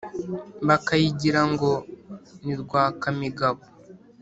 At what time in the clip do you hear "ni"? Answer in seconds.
2.43-2.53